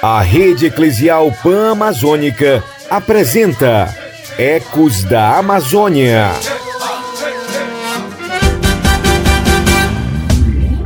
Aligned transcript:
A 0.00 0.20
Rede 0.22 0.66
Eclesial 0.66 1.32
Pan-Amazônica 1.42 2.62
apresenta 2.88 3.92
Ecos 4.38 5.02
da 5.02 5.38
Amazônia. 5.38 6.30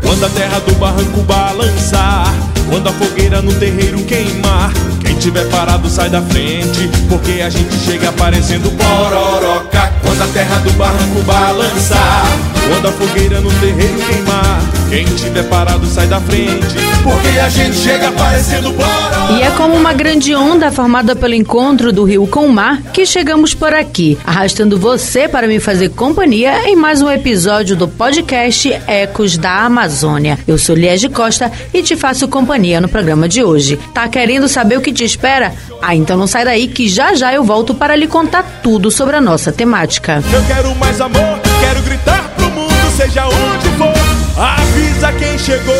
Quando 0.01 0.25
a 0.25 0.31
terra 0.31 0.61
do 0.61 0.75
barranco 0.77 1.21
balançar, 1.25 2.33
quando 2.71 2.89
a 2.89 2.93
fogueira 2.93 3.43
no 3.43 3.53
terreiro 3.59 4.03
queimar, 4.05 4.73
quem 5.05 5.15
tiver 5.19 5.47
parado 5.51 5.91
sai 5.91 6.09
da 6.09 6.23
frente, 6.23 6.89
porque 7.11 7.43
a 7.43 7.51
gente 7.51 7.77
chega 7.85 8.09
aparecendo 8.09 8.71
pororoca. 8.79 9.84
Quando 10.17 10.33
terra 10.33 10.61
do 10.61 10.73
barranco 10.75 11.23
balançar, 11.23 12.25
quando 12.69 12.87
a 12.87 12.93
fogueira 12.93 13.41
no 13.41 13.51
terreiro 13.55 13.99
queimar, 14.07 14.63
quem 14.89 15.05
tiver 15.07 15.43
parado 15.49 15.85
sai 15.87 16.07
da 16.07 16.21
frente, 16.21 16.77
porque 17.03 17.37
a 17.41 17.49
gente 17.49 17.75
chega 17.75 18.11
aparecendo 18.11 18.73
pororoca. 18.75 19.33
E 19.33 19.43
é 19.43 19.51
como 19.57 19.75
uma 19.75 19.93
grande 19.93 20.33
onda 20.33 20.71
formada 20.71 21.17
pelo 21.17 21.35
encontro 21.35 21.93
do 21.93 22.05
rio 22.05 22.29
com 22.29 22.47
o 22.47 22.53
mar 22.53 22.81
que 22.93 23.05
chegamos 23.05 23.55
por 23.55 23.75
aqui, 23.75 24.17
arrastando 24.25 24.79
você 24.79 25.27
para 25.27 25.49
me 25.49 25.59
fazer 25.59 25.89
companhia 25.89 26.69
em 26.69 26.77
mais 26.77 27.03
um 27.03 27.11
episódio 27.11 27.75
do 27.75 27.89
podcast 27.89 28.73
Ecos 28.87 29.37
da 29.37 29.65
Amazônia. 29.65 30.39
Eu 30.47 30.59
sou 30.59 30.77
Liege 30.77 31.09
Costa 31.09 31.51
e 31.73 31.83
te 31.83 31.97
faço 31.97 32.29
companhia 32.29 32.81
no 32.81 32.89
programa 32.89 33.29
de 33.29 33.43
hoje. 33.43 33.81
Tá 33.93 34.07
querendo 34.07 34.47
saber 34.47 34.79
o 34.79 34.81
que 34.81 34.93
te 34.93 35.03
espera? 35.03 35.53
Ah, 35.83 35.97
então 35.97 36.17
não 36.17 36.27
sai 36.27 36.45
daí 36.45 36.69
que 36.69 36.89
já 36.89 37.15
já 37.15 37.35
eu 37.35 37.43
volto 37.43 37.75
para 37.75 37.97
lhe 37.97 38.07
contar 38.07 38.61
tudo 38.63 38.91
sobre 38.91 39.17
a 39.17 39.21
nossa 39.21 39.51
temática. 39.53 40.04
Eu 40.07 40.45
quero 40.47 40.75
mais 40.75 41.01
amor, 41.01 41.41
quero 41.61 41.81
gritar 41.83 42.29
pro 42.37 42.51
mundo, 42.51 42.91
seja 42.95 43.27
onde 43.27 43.69
for. 43.79 44.39
Avisa 44.39 45.11
quem 45.13 45.39
chegou 45.39 45.75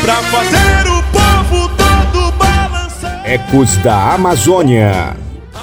pra 0.00 0.14
fazer 0.14 0.88
o 0.88 1.02
povo 1.12 1.68
todo 1.76 2.32
balançar. 2.32 3.20
Ecos 3.26 3.76
da 3.76 4.14
Amazônia. 4.14 5.14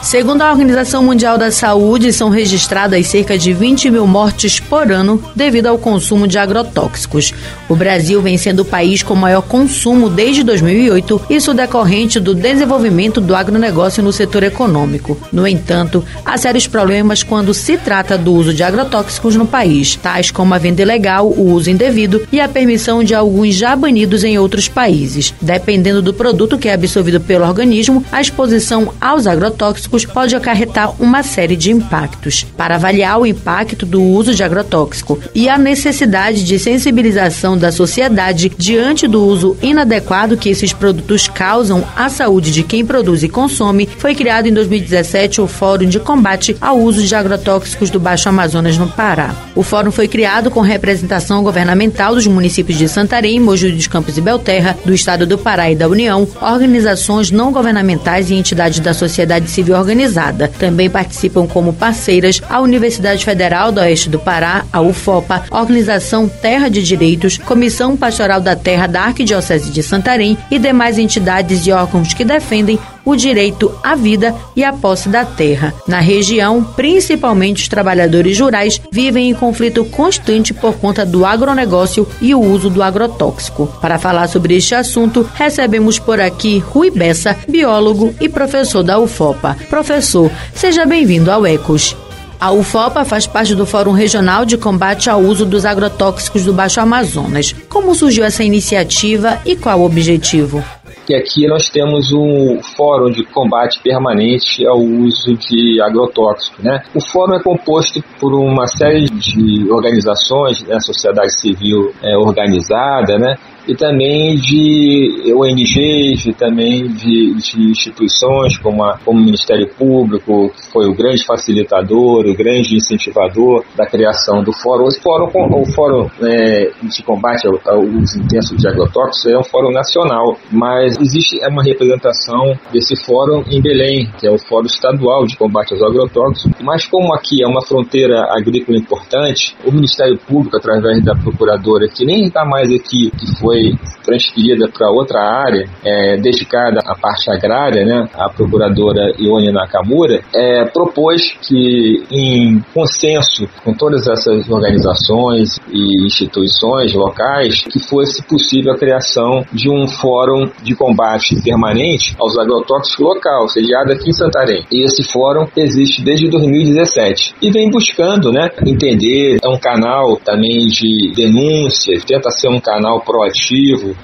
Segundo 0.01 0.41
a 0.41 0.49
Organização 0.49 1.03
Mundial 1.03 1.37
da 1.37 1.51
Saúde, 1.51 2.13
são 2.13 2.29
registradas 2.29 3.05
cerca 3.07 3.37
de 3.37 3.51
20 3.51 3.91
mil 3.91 4.07
mortes 4.07 4.57
por 4.57 4.89
ano 4.91 5.21
devido 5.35 5.67
ao 5.67 5.77
consumo 5.77 6.25
de 6.25 6.37
agrotóxicos. 6.37 7.33
O 7.67 7.75
Brasil 7.75 8.21
vem 8.21 8.37
sendo 8.37 8.61
o 8.61 8.65
país 8.65 9.03
com 9.03 9.13
maior 9.13 9.41
consumo 9.41 10.09
desde 10.09 10.41
2008, 10.41 11.23
isso 11.29 11.53
decorrente 11.53 12.17
do 12.17 12.33
desenvolvimento 12.33 13.19
do 13.19 13.35
agronegócio 13.35 14.01
no 14.01 14.13
setor 14.13 14.43
econômico. 14.43 15.17
No 15.33 15.45
entanto, 15.45 16.03
há 16.25 16.37
sérios 16.37 16.65
problemas 16.65 17.21
quando 17.21 17.53
se 17.53 17.77
trata 17.77 18.17
do 18.17 18.33
uso 18.33 18.53
de 18.53 18.63
agrotóxicos 18.63 19.35
no 19.35 19.45
país, 19.45 19.97
tais 19.97 20.31
como 20.31 20.53
a 20.53 20.57
venda 20.57 20.81
ilegal, 20.81 21.27
o 21.27 21.51
uso 21.51 21.69
indevido 21.69 22.25
e 22.31 22.39
a 22.39 22.47
permissão 22.47 23.03
de 23.03 23.13
alguns 23.13 23.53
já 23.53 23.75
banidos 23.75 24.23
em 24.23 24.39
outros 24.39 24.69
países. 24.69 25.33
Dependendo 25.41 26.01
do 26.01 26.13
produto 26.13 26.57
que 26.57 26.69
é 26.69 26.73
absorvido 26.73 27.19
pelo 27.19 27.45
organismo, 27.45 28.03
a 28.11 28.21
exposição 28.21 28.93
aos 29.01 29.27
agrotóxicos 29.27 29.88
pode 30.05 30.35
acarretar 30.35 30.93
uma 31.01 31.23
série 31.23 31.55
de 31.55 31.71
impactos. 31.71 32.45
Para 32.55 32.75
avaliar 32.75 33.19
o 33.19 33.25
impacto 33.25 33.85
do 33.85 34.01
uso 34.01 34.33
de 34.33 34.43
agrotóxico 34.43 35.19
e 35.33 35.49
a 35.49 35.57
necessidade 35.57 36.43
de 36.43 36.59
sensibilização 36.59 37.57
da 37.57 37.71
sociedade 37.71 38.51
diante 38.57 39.07
do 39.07 39.25
uso 39.25 39.57
inadequado 39.61 40.37
que 40.37 40.49
esses 40.49 40.73
produtos 40.73 41.27
causam 41.27 41.83
à 41.95 42.09
saúde 42.09 42.51
de 42.51 42.63
quem 42.63 42.85
produz 42.85 43.23
e 43.23 43.29
consome, 43.29 43.87
foi 43.97 44.13
criado 44.13 44.47
em 44.47 44.53
2017 44.53 45.41
o 45.41 45.47
Fórum 45.47 45.87
de 45.87 45.99
Combate 45.99 46.55
ao 46.61 46.79
Uso 46.79 47.03
de 47.03 47.15
Agrotóxicos 47.15 47.89
do 47.89 47.99
Baixo 47.99 48.29
Amazonas 48.29 48.77
no 48.77 48.87
Pará. 48.87 49.33
O 49.55 49.63
fórum 49.63 49.91
foi 49.91 50.07
criado 50.07 50.51
com 50.51 50.61
representação 50.61 51.43
governamental 51.43 52.15
dos 52.15 52.27
municípios 52.27 52.77
de 52.77 52.87
Santarém, 52.87 53.39
Mogi 53.39 53.71
dos 53.71 53.87
Campos 53.87 54.17
e 54.17 54.21
Belterra, 54.21 54.77
do 54.85 54.93
Estado 54.93 55.25
do 55.25 55.37
Pará 55.37 55.71
e 55.71 55.75
da 55.75 55.87
União, 55.87 56.27
organizações 56.41 57.31
não 57.31 57.51
governamentais 57.51 58.29
e 58.29 58.35
entidades 58.35 58.79
da 58.79 58.93
sociedade 58.93 59.49
civil 59.49 59.78
organizada. 59.79 60.47
Também 60.47 60.89
participam 60.89 61.47
como 61.47 61.73
parceiras 61.73 62.41
a 62.49 62.59
Universidade 62.59 63.25
Federal 63.25 63.71
do 63.71 63.79
Oeste 63.79 64.09
do 64.09 64.19
Pará, 64.19 64.65
a 64.71 64.81
UFOPA, 64.81 65.45
Organização 65.51 66.27
Terra 66.27 66.69
de 66.69 66.83
Direitos, 66.83 67.37
Comissão 67.37 67.97
Pastoral 67.97 68.41
da 68.41 68.55
Terra 68.55 68.87
da 68.87 69.01
Arquidiocese 69.01 69.71
de 69.71 69.81
Santarém 69.81 70.37
e 70.51 70.59
demais 70.59 70.97
entidades 70.97 71.65
e 71.65 71.71
órgãos 71.71 72.13
que 72.13 72.25
defendem 72.25 72.79
o 73.05 73.15
direito 73.15 73.71
à 73.83 73.95
vida 73.95 74.35
e 74.55 74.63
à 74.63 74.71
posse 74.73 75.09
da 75.09 75.25
terra. 75.25 75.73
Na 75.87 75.99
região, 75.99 76.63
principalmente 76.63 77.63
os 77.63 77.67
trabalhadores 77.67 78.39
rurais 78.39 78.81
vivem 78.91 79.29
em 79.29 79.33
conflito 79.33 79.85
constante 79.85 80.53
por 80.53 80.75
conta 80.75 81.05
do 81.05 81.25
agronegócio 81.25 82.07
e 82.21 82.33
o 82.35 82.39
uso 82.39 82.69
do 82.69 82.83
agrotóxico. 82.83 83.67
Para 83.81 83.99
falar 83.99 84.27
sobre 84.27 84.55
este 84.55 84.75
assunto, 84.75 85.27
recebemos 85.33 85.99
por 85.99 86.19
aqui 86.19 86.59
Rui 86.59 86.89
Bessa, 86.91 87.35
biólogo 87.47 88.13
e 88.19 88.29
professor 88.29 88.83
da 88.83 88.99
UFOPA. 88.99 89.57
Professor, 89.69 90.31
seja 90.53 90.85
bem-vindo 90.85 91.31
ao 91.31 91.45
Ecos. 91.45 91.95
A 92.39 92.53
UFOPA 92.53 93.03
faz 93.03 93.27
parte 93.27 93.53
do 93.53 93.65
Fórum 93.65 93.91
Regional 93.91 94.45
de 94.45 94.57
Combate 94.57 95.09
ao 95.09 95.19
Uso 95.19 95.45
dos 95.45 95.65
Agrotóxicos 95.65 96.45
do 96.45 96.53
Baixo 96.53 96.79
Amazonas. 96.79 97.53
Como 97.67 97.93
surgiu 97.93 98.23
essa 98.23 98.45
iniciativa 98.45 99.39
e 99.45 99.57
qual 99.57 99.81
o 99.81 99.85
objetivo? 99.85 100.63
Que 101.09 101.15
aqui 101.15 101.47
nós 101.47 101.69
temos 101.69 102.13
um 102.13 102.61
fórum 102.61 103.09
de 103.09 103.25
combate 103.25 103.81
permanente 103.81 104.63
ao 104.67 104.77
uso 104.77 105.35
de 105.35 105.81
agrotóxicos. 105.81 106.63
Né? 106.63 106.83
O 106.93 107.01
fórum 107.03 107.33
é 107.33 107.41
composto 107.41 107.99
por 108.19 108.35
uma 108.35 108.67
série 108.67 109.05
de 109.05 109.71
organizações, 109.71 110.61
né, 110.67 110.79
sociedade 110.79 111.33
civil 111.33 111.91
é, 112.03 112.15
organizada, 112.15 113.17
né, 113.17 113.37
e 113.69 113.75
também 113.75 114.35
de 114.35 115.31
ONGs, 115.31 116.25
e 116.25 116.33
também 116.33 116.87
de, 116.87 117.35
de 117.35 117.69
instituições 117.69 118.57
como, 118.57 118.83
a, 118.83 118.97
como 119.05 119.19
o 119.19 119.23
Ministério 119.23 119.69
Público, 119.77 120.49
que 120.49 120.71
foi 120.71 120.87
o 120.87 120.95
grande 120.95 121.23
facilitador, 121.23 122.25
o 122.25 122.35
grande 122.35 122.75
incentivador 122.75 123.63
da 123.77 123.85
criação 123.85 124.43
do 124.43 124.51
fórum. 124.51 124.87
O 124.87 124.91
fórum, 124.99 125.27
o 125.61 125.65
fórum 125.71 126.09
é, 126.23 126.71
de 126.81 127.03
combate 127.03 127.47
ao, 127.47 127.59
ao 127.71 127.83
uso 127.83 128.19
intenso 128.19 128.57
de 128.57 128.67
agrotóxicos 128.67 129.27
é 129.27 129.37
um 129.37 129.43
fórum 129.43 129.71
nacional, 129.71 130.35
mas 130.51 130.97
existe 130.99 131.39
uma 131.47 131.61
representação 131.61 132.57
desse 132.73 132.95
fórum 133.05 133.43
em 133.51 133.61
Belém, 133.61 134.09
que 134.19 134.25
é 134.25 134.31
o 134.31 134.39
Fórum 134.39 134.65
Estadual 134.65 135.27
de 135.27 135.37
Combate 135.37 135.73
aos 135.73 135.83
Agrotóxicos. 135.83 136.59
Mas 136.63 136.87
como 136.87 137.13
aqui 137.13 137.43
é 137.43 137.47
uma 137.47 137.61
fronteira 137.61 138.25
agrícola 138.31 138.79
importante, 138.79 139.55
o 139.63 139.71
Ministério 139.71 140.17
Público, 140.17 140.57
através 140.57 141.03
da 141.05 141.13
procuradora, 141.13 141.87
que 141.87 142.03
nem 142.03 142.25
está 142.25 142.43
mais 142.43 142.71
aqui, 142.73 143.11
que 143.11 143.39
foi 143.39 143.58
transferida 144.03 144.67
para 144.67 144.89
outra 144.91 145.19
área, 145.19 145.65
é, 145.83 146.17
dedicada 146.17 146.79
à 146.85 146.95
parte 146.95 147.29
agrária, 147.29 147.85
né, 147.85 148.07
a 148.15 148.29
procuradora 148.29 149.13
Ione 149.19 149.51
Nakamura, 149.51 150.21
é, 150.33 150.65
propôs 150.65 151.21
que, 151.47 152.03
em 152.11 152.59
consenso 152.73 153.47
com 153.63 153.73
todas 153.73 154.07
essas 154.07 154.49
organizações 154.49 155.59
e 155.71 156.05
instituições 156.05 156.93
locais, 156.93 157.63
que 157.63 157.79
fosse 157.79 158.23
possível 158.23 158.73
a 158.73 158.77
criação 158.77 159.45
de 159.51 159.69
um 159.69 159.87
fórum 159.87 160.49
de 160.63 160.75
combate 160.75 161.41
permanente 161.43 162.15
aos 162.19 162.37
agrotóxicos 162.37 162.99
local, 162.99 163.47
sediado 163.47 163.91
aqui 163.91 164.09
em 164.09 164.13
Santarém. 164.13 164.65
E 164.71 164.83
esse 164.85 165.03
fórum 165.03 165.47
existe 165.55 166.01
desde 166.01 166.29
2017 166.29 167.35
e 167.41 167.51
vem 167.51 167.69
buscando, 167.69 168.31
né, 168.31 168.49
entender, 168.65 169.39
é 169.43 169.47
um 169.47 169.59
canal 169.59 170.17
também 170.17 170.67
de 170.67 171.13
denúncias, 171.15 172.03
tenta 172.03 172.29
ser 172.31 172.49
um 172.49 172.59
canal 172.59 173.01
proativo 173.01 173.38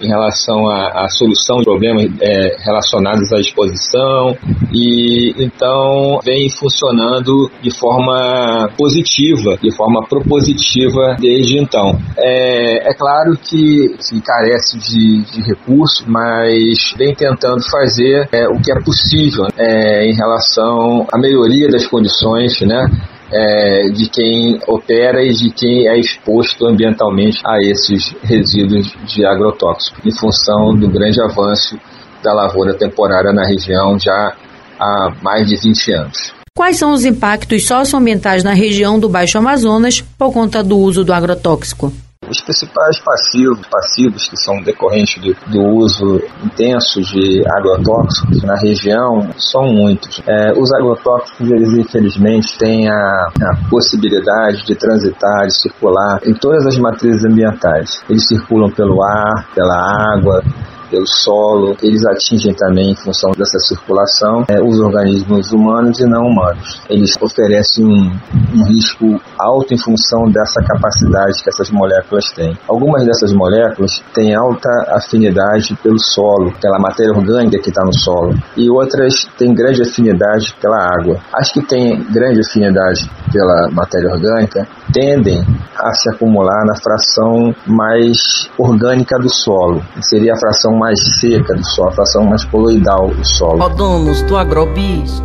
em 0.02 0.08
relação 0.08 0.68
à, 0.70 1.06
à 1.06 1.10
solução 1.10 1.58
de 1.58 1.66
problemas 1.66 2.06
é, 2.22 2.58
relacionados 2.64 3.32
à 3.34 3.40
exposição 3.40 4.36
e 4.74 5.34
então 5.38 6.20
vem 6.24 6.50
funcionando 6.50 7.52
de 7.62 7.72
forma 7.78 8.70
positiva, 8.78 9.58
de 9.62 9.76
forma 9.76 10.06
propositiva 10.08 11.16
desde 11.20 11.58
então. 11.60 11.98
É, 12.18 12.90
é 12.90 12.94
claro 12.94 13.38
que 13.38 13.96
se 14.00 14.22
carece 14.22 14.78
de, 14.78 15.22
de 15.32 15.42
recursos, 15.42 16.06
mas 16.08 16.94
vem 16.98 17.14
tentando 17.14 17.64
fazer 17.70 18.28
é, 18.32 18.48
o 18.48 18.60
que 18.62 18.72
é 18.72 18.80
possível 18.84 19.48
é, 19.58 20.10
em 20.10 20.14
relação 20.14 21.08
à 21.12 21.18
melhoria 21.18 21.68
das 21.68 21.86
condições, 21.88 22.60
né? 22.62 22.86
É, 23.32 23.90
de 23.90 24.10
quem 24.10 24.60
opera 24.68 25.24
e 25.24 25.32
de 25.32 25.50
quem 25.52 25.88
é 25.88 25.98
exposto 25.98 26.66
ambientalmente 26.68 27.40
a 27.46 27.60
esses 27.60 28.16
resíduos 28.24 28.94
de 29.06 29.26
agrotóxicos, 29.26 30.06
em 30.06 30.12
função 30.12 30.76
do 30.78 30.88
grande 30.90 31.22
avanço 31.22 31.78
da 32.24 32.34
lavoura 32.34 32.74
temporária 32.74 33.32
na 33.32 33.46
região 33.46 33.98
já 34.00 34.34
há 34.80 35.14
mais 35.22 35.48
de 35.48 35.56
20 35.56 35.92
anos. 35.92 36.34
Quais 36.58 36.78
são 36.78 36.94
os 36.94 37.04
impactos 37.04 37.68
socioambientais 37.68 38.44
na 38.44 38.54
região 38.54 38.98
do 38.98 39.10
Baixo 39.10 39.38
Amazonas 39.38 40.02
por 40.18 40.32
conta 40.32 40.64
do 40.64 40.78
uso 40.78 41.04
do 41.04 41.14
agrotóxico? 41.14 41.92
Os 42.30 42.42
principais 42.42 43.00
passivos, 43.00 43.66
passivos 43.68 44.28
que 44.28 44.38
são 44.38 44.62
decorrentes 44.62 45.22
do, 45.22 45.36
do 45.52 45.62
uso 45.76 46.22
intenso 46.44 47.02
de 47.02 47.44
agrotóxicos 47.48 48.44
na 48.44 48.56
região 48.56 49.30
são 49.38 49.64
muitos. 49.64 50.22
É, 50.28 50.54
os 50.54 50.72
agrotóxicos, 50.74 51.52
eles 51.52 51.74
infelizmente 51.74 52.58
têm 52.58 52.90
a, 52.90 52.94
a 52.94 53.70
possibilidade 53.70 54.66
de 54.66 54.76
transitar, 54.76 55.46
de 55.48 55.58
circular 55.58 56.20
em 56.26 56.34
todas 56.34 56.66
as 56.66 56.78
matrizes 56.78 57.26
ambientais. 57.26 58.02
Eles 58.10 58.28
circulam 58.28 58.70
pelo 58.72 59.04
ar, 59.04 59.48
pela 59.54 59.76
água, 60.14 60.42
pelo 60.90 61.06
solo, 61.08 61.76
eles 61.82 62.06
atingem 62.06 62.54
também, 62.54 62.92
em 62.92 62.96
função 62.96 63.32
dessa 63.32 63.60
circulação, 63.60 64.46
é, 64.48 64.62
os 64.62 64.80
organismos 64.80 65.52
humanos 65.52 66.00
e 66.00 66.06
não 66.06 66.24
humanos. 66.24 66.82
Eles 66.90 67.16
oferecem 67.22 67.86
um, 67.86 68.12
um 68.54 68.66
risco 68.68 69.22
alto 69.38 69.74
em 69.74 69.78
função 69.78 70.24
dessa 70.32 70.62
capacidade 70.64 71.44
que 71.44 71.50
essas 71.50 71.70
moléculas 71.70 72.32
têm. 72.32 72.58
Algumas 72.68 73.06
dessas 73.06 73.34
moléculas 73.34 74.02
têm 74.14 74.36
alta 74.36 74.70
afinidade 74.90 75.76
pelo 75.82 76.00
solo, 76.00 76.54
pela 76.62 76.80
matéria 76.80 77.14
orgânica 77.14 77.60
que 77.60 77.70
está 77.70 77.84
no 77.84 77.94
solo, 77.94 78.34
e 78.56 78.70
outras 78.70 79.26
têm 79.38 79.54
grande 79.54 79.82
afinidade 79.82 80.56
pela 80.62 80.78
água. 80.78 81.20
As 81.34 81.52
que 81.52 81.62
têm 81.66 82.04
grande 82.12 82.42
afinidade 82.42 83.10
pela 83.32 83.70
matéria 83.72 84.12
orgânica 84.12 84.68
tendem 84.94 85.44
a 85.78 85.94
se 85.94 86.10
acumular 86.10 86.66
na 86.66 86.76
fração 86.76 87.54
mais 87.68 88.50
orgânica 88.58 89.18
do 89.20 89.30
solo. 89.30 89.82
Seria 90.02 90.34
a 90.34 90.40
fração 90.40 90.75
mais 90.76 91.00
seca 91.20 91.56
do 91.56 91.66
solo, 91.72 91.90
a 91.90 91.92
fração 91.92 92.26
mais 92.26 92.44
coloidal 92.46 93.08
do 93.10 93.26
solo. 93.26 93.62
Ó 93.62 93.70
donos 93.70 94.22
do 94.24 94.38
agrobis, 94.38 95.24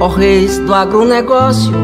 ó 0.00 0.08
reis 0.08 0.58
do 0.58 0.74
agronegócio, 0.74 1.74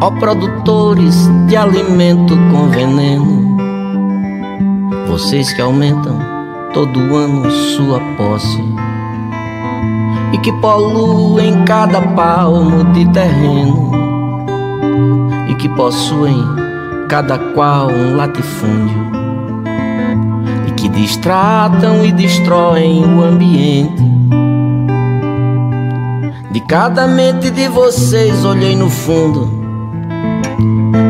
ó 0.00 0.10
produtores 0.12 1.28
de 1.46 1.56
alimento 1.56 2.34
com 2.50 2.68
veneno, 2.68 3.56
vocês 5.08 5.52
que 5.52 5.60
aumentam 5.60 6.18
todo 6.72 6.98
ano 7.16 7.50
sua 7.50 8.00
posse 8.16 8.62
e 10.32 10.38
que 10.38 10.52
poluem 10.60 11.64
cada 11.64 12.02
palmo 12.02 12.84
de 12.92 13.10
terreno 13.12 13.92
e 15.48 15.54
que 15.54 15.68
possuem 15.70 16.42
cada 17.08 17.38
qual 17.54 17.88
um 17.88 18.16
latifúndio 18.16 19.25
distratam 20.96 22.04
e 22.06 22.10
destroem 22.10 23.04
o 23.04 23.22
ambiente. 23.22 24.02
De 26.50 26.60
cada 26.60 27.06
mente 27.06 27.50
de 27.50 27.68
vocês 27.68 28.44
olhei 28.44 28.74
no 28.74 28.88
fundo 28.88 29.52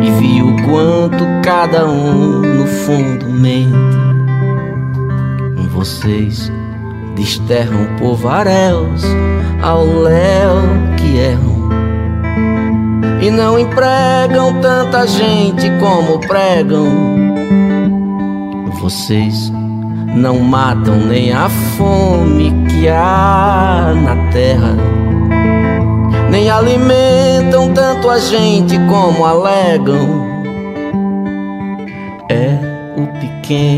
e 0.03 0.11
vi 0.21 0.43
o 0.43 0.57
quanto 0.65 1.25
cada 1.43 1.87
um 1.87 2.41
no 2.41 2.67
fundo 2.67 3.29
mente. 3.29 3.97
Vocês 5.73 6.51
desterram 7.15 7.87
povaréus 7.99 9.05
ao 9.63 9.87
léu 9.87 10.63
que 10.97 11.17
erram 11.17 11.69
e 13.23 13.31
não 13.31 13.57
empregam 13.57 14.61
tanta 14.61 15.07
gente 15.07 15.71
como 15.79 16.19
pregam. 16.19 16.87
Vocês 18.81 19.53
não 20.17 20.39
matam 20.41 20.97
nem 20.97 21.31
a 21.31 21.47
fome 21.77 22.51
que 22.71 22.89
há 22.89 23.93
na 23.95 24.33
terra, 24.33 24.75
nem 26.31 26.49
alimentam 26.49 27.73
tanto 27.75 28.09
a 28.09 28.19
gente 28.19 28.79
como 28.89 29.27
alegam. 29.27 30.36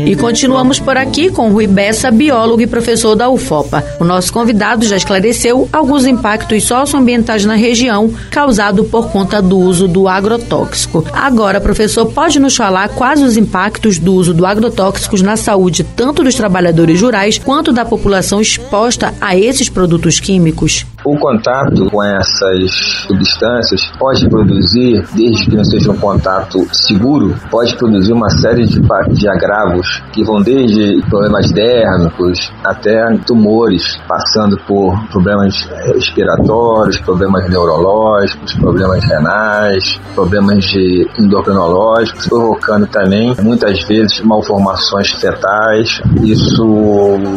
E 0.07 0.15
continuamos 0.15 0.79
por 0.79 0.97
aqui 0.97 1.29
com 1.29 1.51
Rui 1.51 1.67
Bessa, 1.67 2.09
biólogo 2.09 2.61
e 2.61 2.67
professor 2.67 3.15
da 3.15 3.29
UFOPA. 3.29 3.83
O 3.99 4.03
nosso 4.03 4.31
convidado 4.33 4.85
já 4.85 4.95
esclareceu 4.95 5.69
alguns 5.71 6.05
impactos 6.05 6.63
socioambientais 6.63 7.45
na 7.45 7.55
região 7.55 8.11
causado 8.31 8.83
por 8.85 9.09
conta 9.11 9.41
do 9.41 9.59
uso 9.59 9.87
do 9.87 10.07
agrotóxico. 10.07 11.05
Agora, 11.13 11.59
professor, 11.61 12.05
pode 12.07 12.39
nos 12.39 12.55
falar 12.55 12.89
quais 12.89 13.21
os 13.21 13.37
impactos 13.37 13.99
do 13.99 14.13
uso 14.13 14.33
do 14.33 14.45
agrotóxicos 14.45 15.21
na 15.21 15.35
saúde 15.35 15.83
tanto 15.83 16.23
dos 16.23 16.35
trabalhadores 16.35 17.01
rurais 17.01 17.37
quanto 17.37 17.71
da 17.71 17.85
população 17.85 18.41
exposta 18.41 19.13
a 19.19 19.35
esses 19.35 19.69
produtos 19.69 20.19
químicos? 20.19 20.85
O 21.03 21.17
contato 21.17 21.89
com 21.89 22.03
essas 22.03 22.71
substâncias 23.07 23.89
pode 23.97 24.27
produzir, 24.29 25.05
desde 25.15 25.45
que 25.45 25.55
não 25.55 25.63
seja 25.63 25.91
um 25.91 25.97
contato 25.97 26.65
seguro, 26.73 27.35
pode 27.49 27.75
produzir 27.75 28.11
uma 28.11 28.29
série 28.29 28.65
de, 28.65 28.81
de 29.11 29.29
agravos 29.29 30.03
que 30.11 30.23
vão 30.23 30.41
desde 30.41 31.01
problemas 31.09 31.51
dérmicos 31.51 32.51
até 32.63 32.99
tumores, 33.25 33.97
passando 34.07 34.57
por 34.67 34.93
problemas 35.09 35.67
respiratórios, 35.93 36.97
problemas 36.99 37.49
neurológicos, 37.49 38.53
problemas 38.55 39.03
renais, 39.05 39.99
problemas 40.13 40.65
de 40.65 41.09
endocrinológicos, 41.17 42.27
provocando 42.27 42.87
também 42.87 43.35
muitas 43.41 43.81
vezes 43.83 44.21
malformações 44.21 45.11
fetais. 45.11 46.01
Isso 46.21 46.65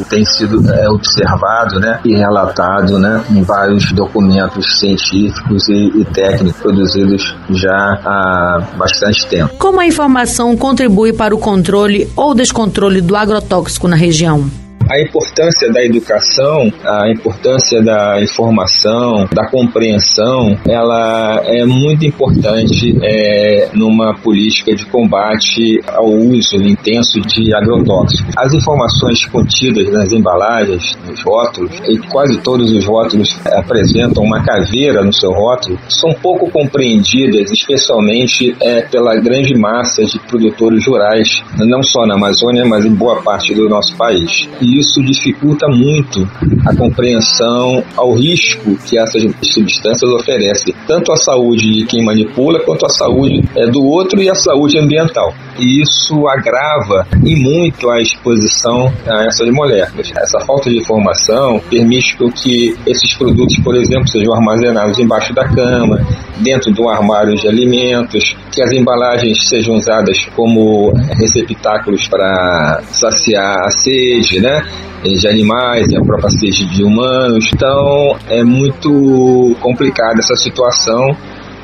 tem 0.08 0.24
sido 0.24 0.68
é, 0.72 0.88
observado 0.88 1.78
né, 1.78 2.00
e 2.04 2.14
relatado 2.14 2.98
né, 2.98 3.22
em 3.30 3.42
vários 3.52 3.92
documentos 3.92 4.80
científicos 4.80 5.68
e, 5.68 6.00
e 6.00 6.04
técnicos 6.06 6.62
produzidos 6.62 7.36
já 7.50 8.00
há 8.02 8.66
bastante 8.78 9.26
tempo. 9.26 9.54
Como 9.58 9.78
a 9.78 9.86
informação 9.86 10.56
contribui 10.56 11.12
para 11.12 11.34
o 11.34 11.38
controle 11.38 12.10
ou 12.16 12.34
descontrole 12.34 13.02
do 13.02 13.14
agrotóxico 13.14 13.86
na 13.86 13.96
região? 13.96 14.61
A 14.92 15.00
importância 15.00 15.72
da 15.72 15.82
educação, 15.82 16.70
a 16.84 17.10
importância 17.10 17.82
da 17.82 18.20
informação, 18.20 19.26
da 19.32 19.48
compreensão, 19.48 20.58
ela 20.68 21.40
é 21.46 21.64
muito 21.64 22.04
importante 22.04 22.98
é, 23.02 23.70
numa 23.72 24.14
política 24.14 24.74
de 24.74 24.84
combate 24.84 25.80
ao 25.88 26.10
uso 26.10 26.56
intenso 26.56 27.22
de 27.22 27.54
agrotóxicos. 27.54 28.34
As 28.36 28.52
informações 28.52 29.24
contidas 29.24 29.90
nas 29.90 30.12
embalagens, 30.12 30.94
nos 31.08 31.22
rótulos, 31.22 31.72
e 31.88 31.96
quase 32.08 32.38
todos 32.42 32.70
os 32.70 32.84
rótulos 32.84 33.34
apresentam 33.46 34.22
uma 34.22 34.44
caveira 34.44 35.02
no 35.02 35.12
seu 35.12 35.32
rótulo, 35.32 35.78
são 35.88 36.12
pouco 36.12 36.50
compreendidas, 36.50 37.50
especialmente 37.50 38.54
é, 38.60 38.82
pela 38.82 39.14
grande 39.16 39.58
massa 39.58 40.04
de 40.04 40.18
produtores 40.18 40.86
rurais, 40.86 41.42
não 41.56 41.82
só 41.82 42.06
na 42.06 42.14
Amazônia, 42.14 42.66
mas 42.66 42.84
em 42.84 42.94
boa 42.94 43.22
parte 43.22 43.54
do 43.54 43.70
nosso 43.70 43.96
país. 43.96 44.46
E 44.60 44.81
isso 44.82 45.02
dificulta 45.02 45.66
muito 45.68 46.28
a 46.66 46.76
compreensão 46.76 47.82
ao 47.96 48.14
risco 48.14 48.76
que 48.86 48.98
essas 48.98 49.22
substâncias 49.42 50.10
oferecem, 50.10 50.74
tanto 50.86 51.12
à 51.12 51.16
saúde 51.16 51.72
de 51.72 51.86
quem 51.86 52.04
manipula, 52.04 52.60
quanto 52.60 52.84
à 52.84 52.88
saúde 52.88 53.42
é, 53.56 53.66
do 53.66 53.84
outro 53.84 54.20
e 54.22 54.28
à 54.28 54.34
saúde 54.34 54.78
ambiental. 54.78 55.32
E 55.58 55.82
isso 55.82 56.26
agrava 56.28 57.06
e 57.24 57.36
muito 57.36 57.90
a 57.90 58.00
exposição 58.00 58.92
a 59.06 59.24
essas 59.24 59.48
moléculas. 59.50 60.12
Essa 60.16 60.40
falta 60.40 60.68
de 60.70 60.78
informação 60.78 61.60
permite 61.70 62.16
que 62.42 62.76
esses 62.86 63.14
produtos, 63.14 63.56
por 63.62 63.76
exemplo, 63.76 64.08
sejam 64.08 64.34
armazenados 64.34 64.98
embaixo 64.98 65.32
da 65.34 65.44
cama, 65.48 66.00
dentro 66.38 66.72
de 66.72 66.80
um 66.80 66.88
armário 66.88 67.36
de 67.36 67.48
alimentos, 67.48 68.36
que 68.50 68.62
as 68.62 68.72
embalagens 68.72 69.48
sejam 69.48 69.76
usadas 69.76 70.26
como 70.34 70.92
receptáculos 71.18 72.06
para 72.08 72.80
saciar 72.90 73.64
a 73.64 73.70
sede, 73.70 74.40
né? 74.40 74.62
De 75.02 75.28
animais 75.28 75.92
a 75.92 76.00
própria 76.00 76.30
sede 76.30 76.66
de 76.66 76.84
humanos. 76.84 77.48
Então 77.52 78.16
é 78.28 78.42
muito 78.42 79.56
complicada 79.60 80.20
essa 80.20 80.36
situação 80.36 81.16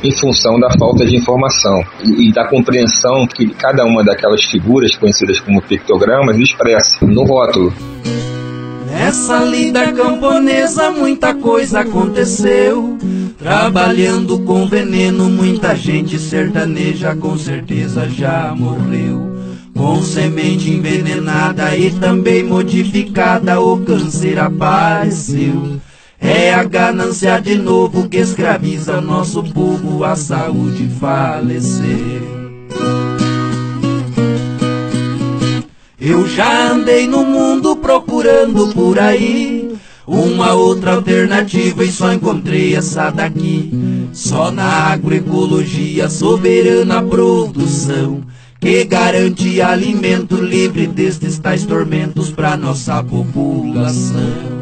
em 0.03 0.13
função 0.13 0.59
da 0.61 0.71
falta 0.79 1.05
de 1.05 1.17
informação 1.17 1.83
e, 2.05 2.29
e, 2.29 2.33
da 2.33 2.47
compreensão 2.47 3.27
que 3.27 3.49
cada 3.51 3.85
uma 3.85 4.05
daquelas 4.05 4.45
figuras 4.45 4.95
conhecidas 4.97 5.41
como 5.41 5.61
pictogramas 5.61 6.39
expressa 6.39 7.05
no 7.05 7.25
rótulo. 7.25 7.73
Nessa 8.87 9.39
lida 9.45 9.93
camponesa 9.93 10.91
muita 10.91 11.35
coisa 11.35 11.81
aconteceu. 11.81 12.97
Trabalhando 13.39 14.41
com 14.41 14.67
veneno, 14.67 15.29
muita 15.31 15.75
gente 15.75 16.19
sertaneja 16.19 17.15
com 17.15 17.39
certeza 17.39 18.09
já 18.09 18.53
morreu. 18.57 19.38
Com 19.79 20.03
semente 20.03 20.69
envenenada 20.73 21.77
e 21.77 21.93
também 21.93 22.43
modificada, 22.43 23.61
o 23.61 23.79
câncer 23.79 24.37
apareceu. 24.37 25.79
É 26.21 26.53
a 26.53 26.65
ganância 26.65 27.41
de 27.41 27.55
novo 27.55 28.09
que 28.09 28.17
escraviza 28.17 29.01
nosso 29.01 29.41
povo, 29.45 30.03
a 30.03 30.17
saúde 30.17 30.89
faleceu. 30.99 32.59
Eu 36.01 36.27
já 36.27 36.73
andei 36.73 37.07
no 37.07 37.23
mundo 37.23 37.77
procurando 37.77 38.75
por 38.75 38.99
aí 38.99 39.79
uma 40.05 40.55
outra 40.55 40.95
alternativa 40.95 41.85
e 41.85 41.93
só 41.93 42.13
encontrei 42.13 42.75
essa 42.75 43.11
daqui. 43.11 43.71
Só 44.13 44.51
na 44.51 44.89
agroecologia, 44.91 46.09
soberana 46.09 47.01
produção 47.01 48.27
que 48.61 48.85
garante 48.85 49.61
alimento 49.63 50.37
livre 50.37 50.87
destes 50.87 51.39
tais 51.39 51.65
tormentos 51.65 52.31
para 52.31 52.57
nossa 52.57 53.03
população. 53.03 54.58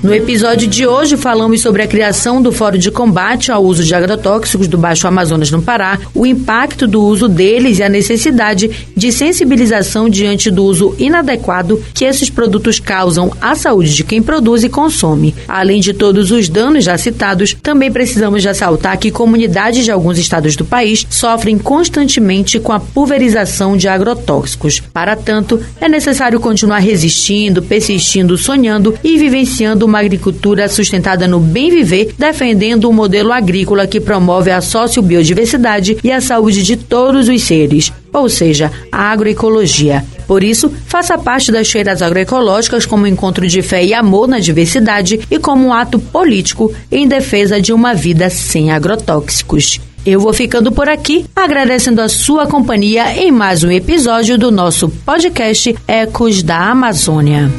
No 0.00 0.14
episódio 0.14 0.68
de 0.68 0.86
hoje, 0.86 1.16
falamos 1.16 1.60
sobre 1.60 1.82
a 1.82 1.86
criação 1.86 2.40
do 2.40 2.52
Fórum 2.52 2.78
de 2.78 2.88
Combate 2.88 3.50
ao 3.50 3.64
Uso 3.64 3.82
de 3.82 3.92
Agrotóxicos 3.92 4.68
do 4.68 4.78
Baixo 4.78 5.08
Amazonas 5.08 5.50
no 5.50 5.60
Pará, 5.60 5.98
o 6.14 6.24
impacto 6.24 6.86
do 6.86 7.02
uso 7.02 7.26
deles 7.26 7.78
e 7.80 7.82
a 7.82 7.88
necessidade 7.88 8.70
de 8.96 9.10
sensibilização 9.10 10.08
diante 10.08 10.52
do 10.52 10.62
uso 10.62 10.94
inadequado 10.98 11.82
que 11.92 12.04
esses 12.04 12.30
produtos 12.30 12.78
causam 12.78 13.32
à 13.40 13.56
saúde 13.56 13.92
de 13.92 14.04
quem 14.04 14.22
produz 14.22 14.62
e 14.62 14.68
consome. 14.68 15.34
Além 15.48 15.80
de 15.80 15.92
todos 15.92 16.30
os 16.30 16.48
danos 16.48 16.84
já 16.84 16.96
citados, 16.96 17.56
também 17.60 17.90
precisamos 17.90 18.44
ressaltar 18.44 18.98
que 18.98 19.10
comunidades 19.10 19.84
de 19.84 19.90
alguns 19.90 20.16
estados 20.16 20.54
do 20.54 20.64
país 20.64 21.04
sofrem 21.10 21.58
constantemente 21.58 22.60
com 22.60 22.72
a 22.72 22.78
pulverização 22.78 23.76
de 23.76 23.88
agrotóxicos. 23.88 24.80
Para 24.92 25.16
tanto, 25.16 25.60
é 25.80 25.88
necessário 25.88 26.38
continuar 26.38 26.78
resistindo, 26.78 27.62
persistindo, 27.62 28.38
sonhando 28.38 28.96
e 29.02 29.18
vivenciando 29.18 29.87
uma 29.88 30.00
agricultura 30.00 30.68
sustentada 30.68 31.26
no 31.26 31.40
bem 31.40 31.70
viver, 31.70 32.14
defendendo 32.16 32.88
um 32.88 32.92
modelo 32.92 33.32
agrícola 33.32 33.86
que 33.86 34.00
promove 34.00 34.50
a 34.50 34.60
sociobiodiversidade 34.60 35.98
e 36.04 36.12
a 36.12 36.20
saúde 36.20 36.62
de 36.62 36.76
todos 36.76 37.28
os 37.28 37.42
seres, 37.42 37.92
ou 38.12 38.28
seja, 38.28 38.70
a 38.92 39.10
agroecologia. 39.10 40.04
Por 40.26 40.44
isso, 40.44 40.70
faça 40.86 41.16
parte 41.16 41.50
das 41.50 41.70
feiras 41.70 42.02
agroecológicas 42.02 42.84
como 42.84 43.06
encontro 43.06 43.46
de 43.48 43.62
fé 43.62 43.82
e 43.82 43.94
amor 43.94 44.28
na 44.28 44.38
diversidade 44.38 45.20
e 45.30 45.38
como 45.38 45.66
um 45.66 45.72
ato 45.72 45.98
político 45.98 46.72
em 46.92 47.08
defesa 47.08 47.60
de 47.60 47.72
uma 47.72 47.94
vida 47.94 48.28
sem 48.28 48.70
agrotóxicos. 48.70 49.80
Eu 50.04 50.20
vou 50.20 50.32
ficando 50.32 50.70
por 50.70 50.88
aqui, 50.88 51.26
agradecendo 51.34 52.00
a 52.00 52.08
sua 52.08 52.46
companhia 52.46 53.14
em 53.16 53.30
mais 53.30 53.64
um 53.64 53.70
episódio 53.70 54.38
do 54.38 54.50
nosso 54.50 54.88
podcast 54.88 55.74
Ecos 55.86 56.42
da 56.42 56.70
Amazônia. 56.70 57.50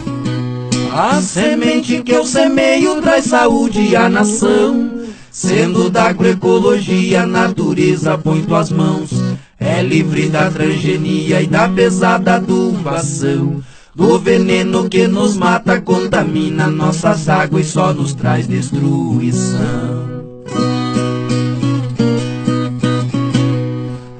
A 0.91 1.21
semente 1.21 2.01
que 2.01 2.11
eu 2.11 2.25
semeio 2.25 3.01
traz 3.01 3.25
saúde 3.25 3.95
à 3.95 4.09
nação. 4.09 4.89
Sendo 5.31 5.89
da 5.89 6.05
agroecologia, 6.05 7.23
a 7.23 7.27
natureza 7.27 8.17
põe 8.17 8.41
tuas 8.41 8.71
mãos. 8.71 9.11
É 9.59 9.81
livre 9.83 10.29
da 10.29 10.49
transgenia 10.49 11.41
e 11.41 11.47
da 11.47 11.69
pesada 11.69 12.35
adubação. 12.35 13.61
Do 13.95 14.17
veneno 14.17 14.89
que 14.89 15.07
nos 15.07 15.37
mata, 15.37 15.79
contamina 15.79 16.67
nossas 16.67 17.29
águas 17.29 17.67
e 17.67 17.69
só 17.69 17.93
nos 17.93 18.13
traz 18.13 18.47
destruição. 18.47 20.09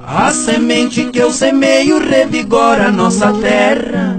A 0.06 0.30
semente 0.32 1.04
que 1.06 1.18
eu 1.18 1.32
semeio 1.32 1.98
revigora 1.98 2.90
nossa 2.92 3.32
terra 3.32 4.09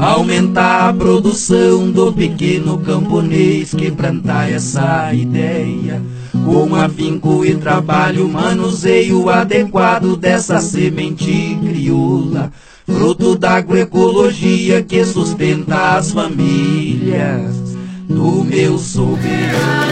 aumentar 0.00 0.88
a 0.88 0.92
produção 0.92 1.90
do 1.90 2.12
pequeno 2.12 2.78
camponês 2.78 3.74
que 3.74 3.90
planta 3.90 4.48
essa 4.48 5.12
ideia. 5.12 6.02
Com 6.44 6.74
afinco 6.74 7.44
e 7.44 7.54
trabalho, 7.54 8.26
manuseio 8.28 9.28
adequado 9.28 10.16
dessa 10.16 10.60
semente 10.60 11.58
crioula, 11.62 12.50
fruto 12.86 13.36
da 13.36 13.56
agroecologia 13.56 14.82
que 14.82 15.04
sustenta 15.04 15.96
as 15.96 16.12
famílias 16.12 17.54
do 18.08 18.44
meu 18.44 18.78
soberano. 18.78 19.90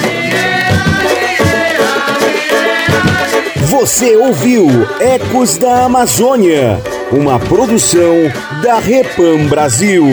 Você 3.67 4.17
ouviu 4.17 4.67
Ecos 4.99 5.59
da 5.59 5.85
Amazônia, 5.85 6.81
uma 7.13 7.39
produção 7.39 8.15
da 8.63 8.79
Repam 8.79 9.47
Brasil. 9.49 10.05